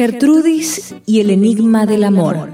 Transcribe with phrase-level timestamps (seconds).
[0.00, 2.48] Gertrudis y el enigma del amor.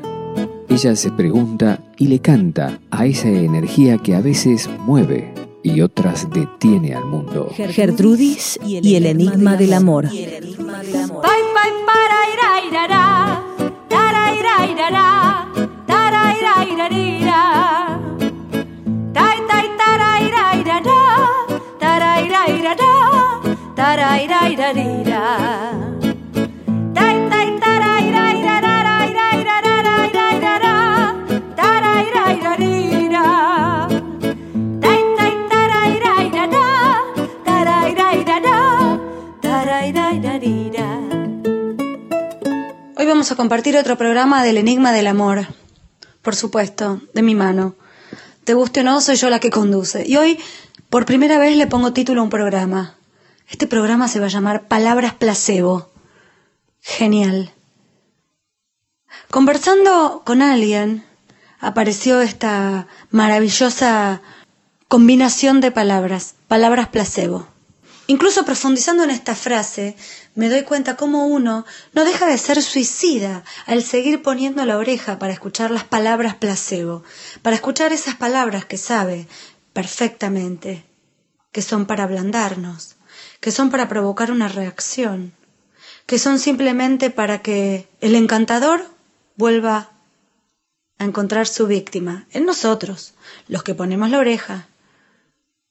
[0.68, 5.32] Ella se pregunta y le canta a esa energía que a veces mueve
[5.62, 7.48] y otras detiene al mundo.
[7.54, 10.08] Gertrudis y el enigma del amor.
[43.16, 45.46] Vamos a compartir otro programa del Enigma del Amor.
[46.20, 47.74] Por supuesto, de mi mano.
[48.44, 50.06] Te guste o no, soy yo la que conduce.
[50.06, 50.38] Y hoy,
[50.90, 52.94] por primera vez, le pongo título a un programa.
[53.48, 55.88] Este programa se va a llamar Palabras Placebo.
[56.82, 57.54] Genial.
[59.30, 61.02] Conversando con alguien,
[61.58, 64.20] apareció esta maravillosa
[64.88, 67.46] combinación de palabras, palabras placebo.
[68.08, 69.96] Incluso profundizando en esta frase,
[70.34, 75.18] me doy cuenta cómo uno no deja de ser suicida al seguir poniendo la oreja
[75.18, 77.02] para escuchar las palabras placebo,
[77.42, 79.26] para escuchar esas palabras que sabe
[79.72, 80.84] perfectamente
[81.56, 82.96] que son para ablandarnos,
[83.40, 85.32] que son para provocar una reacción,
[86.04, 88.84] que son simplemente para que el encantador
[89.36, 89.90] vuelva
[90.98, 93.14] a encontrar su víctima, en nosotros,
[93.48, 94.68] los que ponemos la oreja.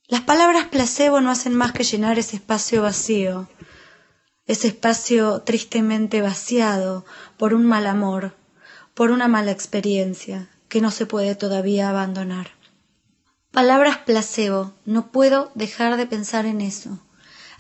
[0.08, 3.48] Las palabras placebo no hacen más que llenar ese espacio vacío,
[4.46, 7.06] ese espacio tristemente vaciado
[7.38, 8.36] por un mal amor,
[8.94, 12.52] por una mala experiencia que no se puede todavía abandonar.
[13.52, 17.00] Palabras placebo, no puedo dejar de pensar en eso.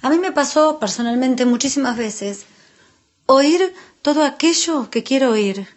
[0.03, 2.45] A mí me pasó personalmente muchísimas veces
[3.25, 3.73] oír
[4.03, 5.67] todo aquello que quiero oír,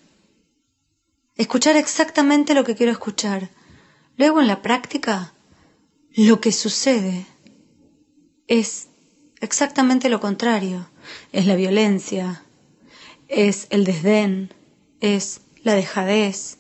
[1.37, 3.49] escuchar exactamente lo que quiero escuchar.
[4.19, 5.33] Luego en la práctica,
[6.27, 7.27] lo que sucede
[8.49, 8.89] es
[9.41, 10.91] exactamente lo contrario.
[11.33, 12.43] Es la violencia,
[13.29, 14.53] es el desdén,
[15.01, 16.59] es la dejadez,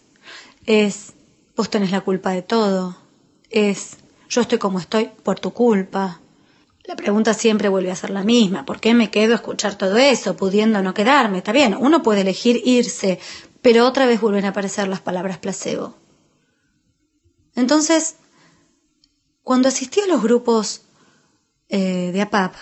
[0.64, 1.12] es
[1.56, 2.98] vos tenés la culpa de todo,
[3.50, 3.96] es
[4.28, 6.20] yo estoy como estoy por tu culpa.
[6.84, 8.64] La pregunta siempre vuelve a ser la misma.
[8.64, 11.38] ¿Por qué me quedo a escuchar todo eso, pudiendo no quedarme?
[11.38, 13.18] Está bien, uno puede elegir irse,
[13.60, 15.96] pero otra vez vuelven a aparecer las palabras placebo.
[17.56, 18.14] Entonces,
[19.48, 20.82] cuando asistí a los grupos
[21.70, 22.52] eh, de APAP,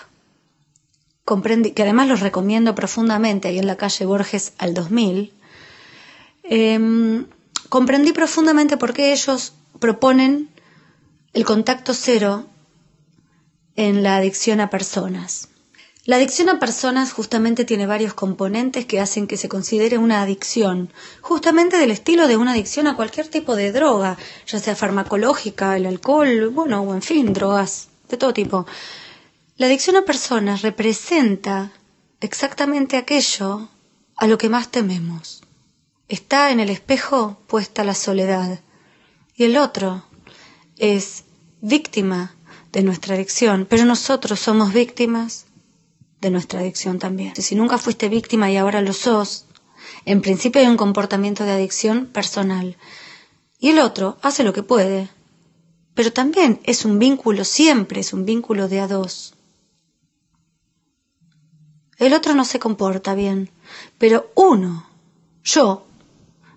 [1.25, 5.33] comprendí, que además los recomiendo profundamente ahí en la calle Borges al 2000,
[6.45, 7.27] em,
[7.71, 10.49] comprendí profundamente por qué ellos proponen
[11.33, 12.47] el contacto cero
[13.75, 15.49] en la adicción a personas.
[16.07, 20.93] La adicción a personas justamente tiene varios componentes que hacen que se considere una adicción,
[21.21, 25.85] justamente del estilo de una adicción a cualquier tipo de droga, ya sea farmacológica, el
[25.85, 28.67] alcohol, bueno, o en fin, drogas de todo tipo.
[29.57, 31.73] La adicción a personas representa
[32.21, 33.69] exactamente aquello
[34.15, 35.43] a lo que más tememos.
[36.09, 38.61] Está en el espejo puesta la soledad
[39.35, 40.05] y el otro
[40.79, 41.25] es
[41.61, 42.37] víctima
[42.71, 45.47] de nuestra adicción, pero nosotros somos víctimas
[46.21, 47.35] de nuestra adicción también.
[47.37, 49.47] Si nunca fuiste víctima y ahora lo sos,
[50.05, 52.77] en principio hay un comportamiento de adicción personal.
[53.59, 55.09] Y el otro hace lo que puede,
[55.95, 59.35] pero también es un vínculo, siempre es un vínculo de a dos.
[61.99, 63.51] El otro no se comporta bien,
[63.97, 64.87] pero uno,
[65.43, 65.87] yo,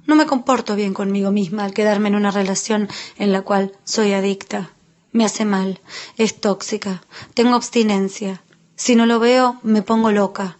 [0.05, 4.11] no me comporto bien conmigo misma al quedarme en una relación en la cual soy
[4.11, 4.71] adicta.
[5.11, 5.79] Me hace mal,
[6.17, 7.01] es tóxica,
[7.33, 8.43] tengo abstinencia.
[8.79, 10.57] Si no lo veo, me pongo loca.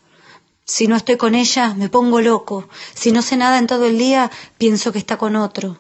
[0.66, 2.68] Si no estoy con ella, me pongo loco.
[2.94, 5.80] Si no sé nada en todo el día, pienso que está con otro.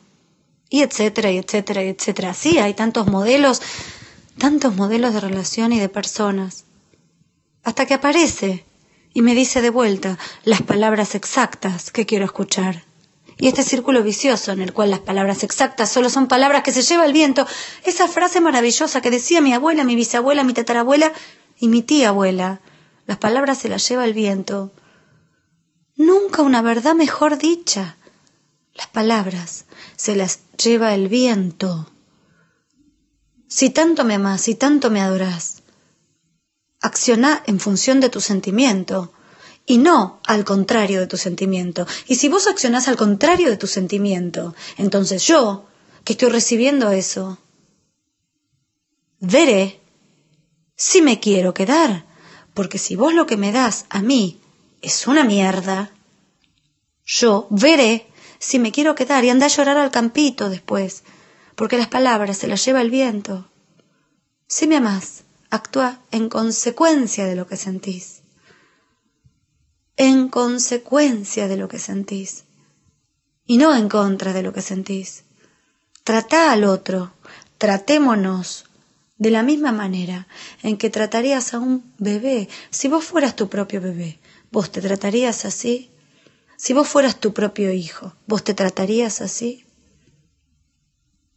[0.70, 2.34] Y etcétera, y etcétera, y etcétera.
[2.34, 3.62] Sí, hay tantos modelos,
[4.38, 6.64] tantos modelos de relación y de personas.
[7.66, 8.66] Hasta que aparece
[9.14, 12.86] y me dice de vuelta las palabras exactas que quiero escuchar.
[13.38, 16.84] Y este círculo vicioso en el cual las palabras exactas solo son palabras que se
[16.84, 17.46] lleva el viento,
[17.84, 21.12] esa frase maravillosa que decía mi abuela, mi bisabuela, mi tatarabuela
[21.60, 22.62] y mi tía abuela,
[23.06, 24.72] Las palabras se las lleva el viento.
[25.96, 27.98] Nunca una verdad mejor dicha.
[28.76, 29.66] Las palabras
[29.96, 31.92] se las lleva el viento.
[33.48, 35.64] Si tanto me amas, si tanto me adoras,
[36.82, 39.12] acciona en función de tu sentimiento
[39.66, 41.88] y no al contrario de tu sentimiento.
[42.08, 45.66] Y si vos accionás al contrario de tu sentimiento, entonces yo,
[46.04, 47.40] que estoy recibiendo eso,
[49.20, 49.79] veré
[50.86, 51.92] si me quiero quedar.
[52.56, 54.24] Porque si vos lo que me das a mí
[54.82, 55.92] es una mierda,
[57.06, 57.94] yo veré
[58.40, 61.04] si me quiero quedar y anda a llorar al campito después,
[61.56, 63.34] porque las palabras se las lleva el viento.
[64.48, 68.20] Si me amás, actúa en consecuencia de lo que sentís
[70.00, 72.46] en consecuencia de lo que sentís
[73.46, 75.26] y no en contra de lo que sentís.
[76.06, 77.12] Tratá al otro,
[77.58, 78.64] tratémonos
[79.20, 80.28] de la misma manera
[80.64, 82.50] en que tratarías a un bebé.
[82.72, 84.20] Si vos fueras tu propio bebé,
[84.52, 85.92] ¿vos te tratarías así?
[86.58, 89.66] Si vos fueras tu propio hijo, ¿vos te tratarías así?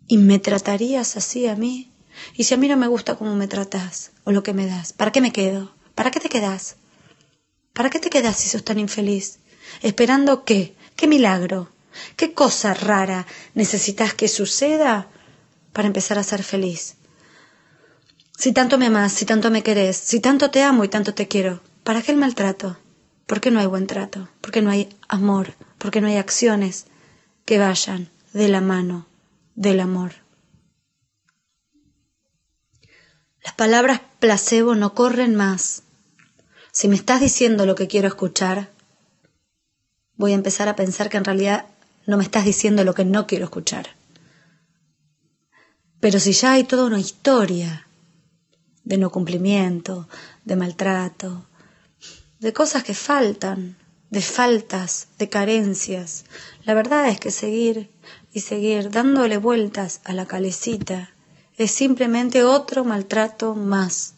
[0.06, 1.90] ¿Y me tratarías así a mí?
[2.34, 4.92] Y si a mí no me gusta cómo me tratás o lo que me das,
[4.92, 5.72] ¿para qué me quedo?
[5.94, 6.76] ¿Para qué te quedás?
[7.72, 9.38] ¿Para qué te quedas si sos tan infeliz?
[9.80, 10.74] ¿Esperando qué?
[10.94, 11.70] ¿Qué milagro?
[12.16, 15.08] ¿Qué cosa rara necesitas que suceda
[15.72, 16.96] para empezar a ser feliz?
[18.42, 21.28] Si tanto me amas, si tanto me querés, si tanto te amo y tanto te
[21.28, 22.76] quiero, ¿para qué el maltrato?
[23.28, 24.28] ¿Por qué no hay buen trato?
[24.40, 25.54] ¿Por qué no hay amor?
[25.78, 26.86] ¿Por qué no hay acciones
[27.44, 29.06] que vayan de la mano
[29.54, 30.14] del amor?
[33.44, 35.84] Las palabras placebo no corren más
[36.72, 38.70] si me estás diciendo lo que quiero escuchar,
[40.16, 41.66] voy a empezar a pensar que en realidad
[42.08, 43.90] no me estás diciendo lo que no quiero escuchar.
[46.00, 47.86] Pero si ya hay toda una historia
[48.92, 50.06] de no cumplimiento,
[50.44, 51.46] de maltrato,
[52.40, 53.78] de cosas que faltan,
[54.10, 56.26] de faltas, de carencias,
[56.64, 57.90] la verdad es que seguir
[58.34, 61.14] y seguir dándole vueltas a la calecita
[61.56, 64.14] es simplemente otro maltrato más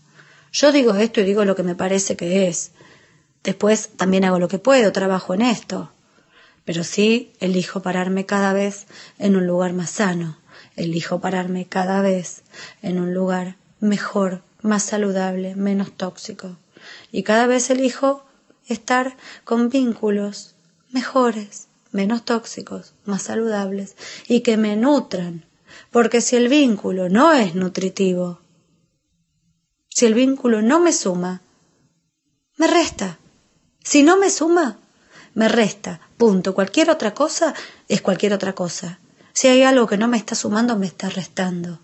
[0.55, 2.71] yo digo esto y digo lo que me parece que es.
[3.43, 5.91] Después también hago lo que puedo, trabajo en esto.
[6.65, 8.87] Pero sí elijo pararme cada vez
[9.19, 10.39] en un lugar más sano,
[10.77, 12.45] elijo pararme cada vez
[12.83, 16.57] en un lugar mejor, más saludable, menos tóxico.
[17.13, 18.25] Y cada vez elijo
[18.67, 20.55] estar con vínculos
[20.91, 23.95] mejores, menos tóxicos, más saludables
[24.27, 25.45] y que me nutran.
[25.91, 28.41] Porque si el vínculo no es nutritivo,
[29.89, 31.43] si el vínculo no me suma,
[32.57, 33.19] me resta.
[33.83, 34.79] Si no me suma,
[35.35, 36.01] me resta.
[36.17, 36.55] Punto.
[36.55, 37.55] Cualquier otra cosa
[37.87, 38.99] es cualquier otra cosa.
[39.35, 41.81] Si hay algo que no me está sumando, me está restando.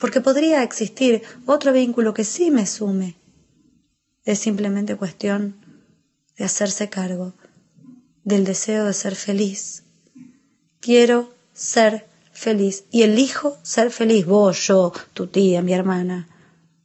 [0.00, 3.16] Porque podría existir otro vínculo que sí me sume.
[4.24, 5.54] Es simplemente cuestión
[6.36, 7.34] de hacerse cargo
[8.24, 9.84] del deseo de ser feliz.
[10.80, 14.24] Quiero ser feliz y elijo ser feliz.
[14.26, 16.28] Vos, yo, tu tía, mi hermana.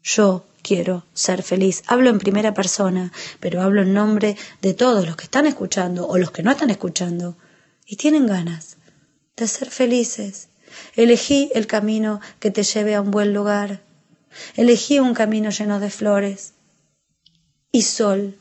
[0.03, 1.83] Yo quiero ser feliz.
[1.87, 6.17] Hablo en primera persona, pero hablo en nombre de todos los que están escuchando o
[6.17, 7.37] los que no están escuchando
[7.85, 8.77] y tienen ganas
[9.37, 10.49] de ser felices.
[10.95, 13.81] Elegí el camino que te lleve a un buen lugar.
[14.55, 16.53] Elegí un camino lleno de flores
[17.71, 18.37] y sol.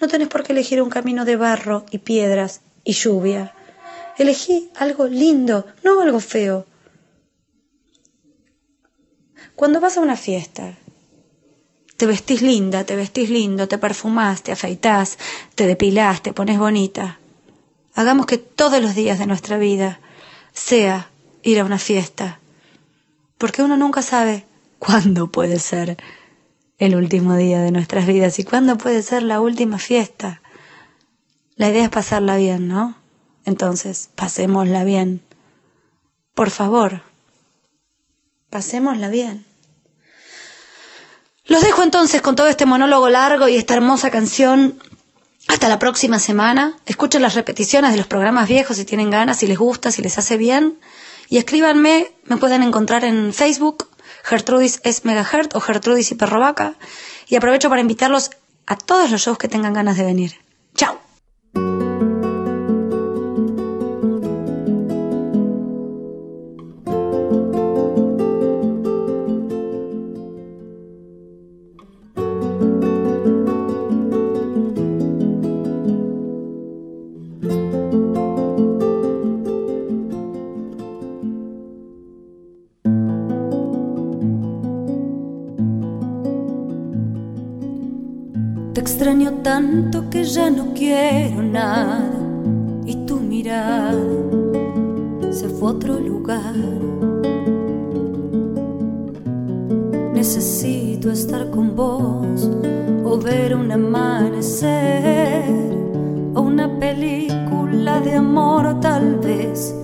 [0.00, 3.54] No tenés por qué elegir un camino de barro y piedras y lluvia.
[4.18, 6.66] Elegí algo lindo, no algo feo.
[9.54, 10.76] Cuando vas a una fiesta
[12.02, 15.18] te vestís linda, te vestís lindo, te perfumás, te afeitás,
[15.54, 17.20] te depilás, te pones bonita.
[17.94, 20.00] Hagamos que todos los días de nuestra vida
[20.52, 21.11] sea
[21.42, 22.40] ir a una fiesta,
[23.38, 24.46] porque uno nunca sabe
[24.78, 25.96] cuándo puede ser
[26.78, 30.42] el último día de nuestras vidas y cuándo puede ser la última fiesta.
[31.56, 32.96] La idea es pasarla bien, ¿no?
[33.44, 35.20] Entonces, pasémosla bien.
[36.34, 37.02] Por favor,
[38.50, 39.44] pasémosla bien.
[41.44, 44.78] Los dejo entonces con todo este monólogo largo y esta hermosa canción.
[45.48, 46.76] Hasta la próxima semana.
[46.86, 50.16] Escuchen las repeticiones de los programas viejos si tienen ganas, si les gusta, si les
[50.18, 50.78] hace bien.
[51.32, 53.88] Y escríbanme, me pueden encontrar en Facebook,
[54.22, 56.74] Gertrudis es Megahertz o Gertrudis y Perrovaca.
[57.26, 58.32] Y aprovecho para invitarlos
[58.66, 60.41] a todos los shows que tengan ganas de venir.
[88.74, 92.10] Te extraño tanto que ya no quiero nada
[92.86, 94.00] y tu mirada
[95.30, 96.54] se fue a otro lugar.
[100.14, 102.50] Necesito estar con vos
[103.04, 105.44] o ver un amanecer
[106.34, 109.74] o una película de amor tal vez.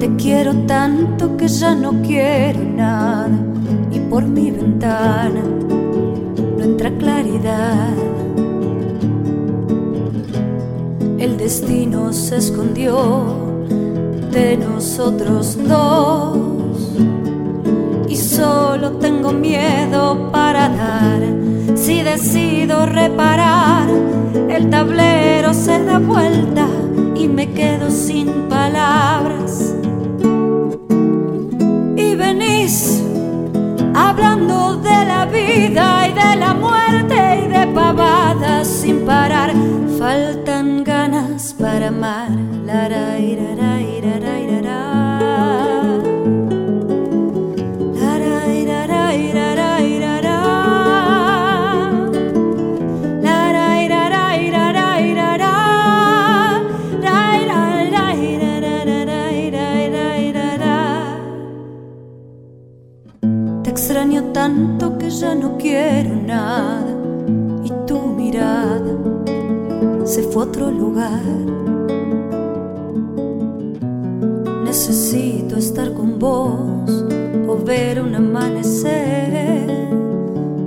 [0.00, 3.30] Te quiero tanto que ya no quiero nada
[3.92, 5.40] y por mi ventana
[6.58, 8.23] no entra claridad.
[11.24, 13.66] El destino se escondió
[14.30, 16.36] de nosotros dos
[18.06, 21.22] y solo tengo miedo para dar.
[21.76, 23.88] Si decido reparar,
[24.50, 26.66] el tablero se da vuelta
[27.16, 29.74] y me quedo sin palabras.
[31.96, 33.02] Y venís
[33.94, 39.54] hablando de la vida y de la muerte y de pavadas sin parar.
[39.98, 40.73] Faltan
[41.64, 42.30] para amar.
[42.66, 43.63] La, ra, ira, ra,
[74.64, 77.04] Necesito estar con vos
[77.48, 79.88] o ver un amanecer,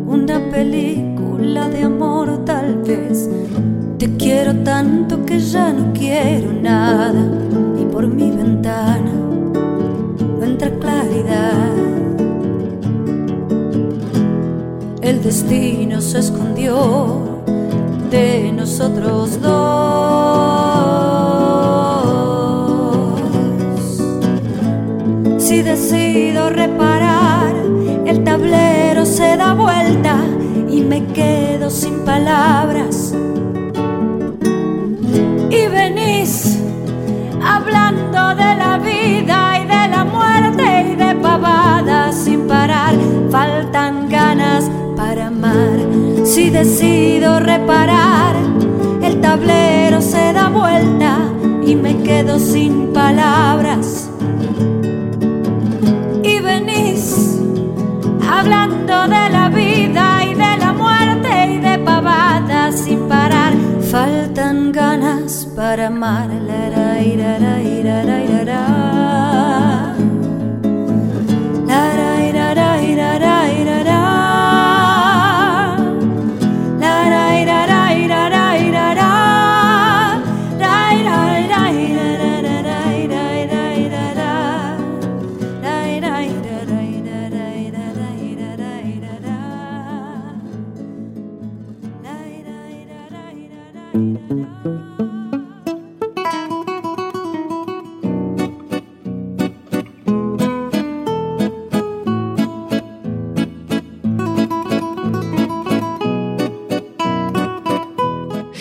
[0.08, 3.30] una película de amor tal vez.
[3.98, 7.24] Te quiero tanto que ya no quiero nada
[7.80, 9.12] y por mi ventana
[10.40, 11.74] no entra claridad.
[15.02, 17.27] El destino se escondió
[18.10, 19.58] de nosotros dos.
[25.38, 27.54] Si decido reparar,
[28.06, 30.18] el tablero se da vuelta
[30.70, 33.14] y me quedo sin palabras.
[35.50, 36.60] Y venís
[37.44, 42.96] hablando de la vida y de la muerte y de pavadas sin parar.
[43.30, 45.97] Faltan ganas para amar.
[46.38, 48.36] Si decido reparar,
[49.02, 51.18] el tablero se da vuelta
[51.66, 54.08] y me quedo sin palabras.
[56.22, 57.40] Y venís
[58.30, 63.54] hablando de la vida y de la muerte y de pavadas sin parar.
[63.90, 66.30] Faltan ganas para amar.
[66.30, 67.40] La, ira,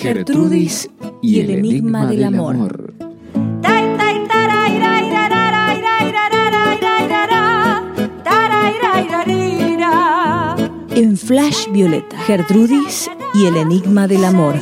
[0.06, 0.88] Gertrudis
[1.20, 2.94] y el enigma del amor.
[10.90, 14.54] En Flash Violeta, Gertrudis y el enigma del amor.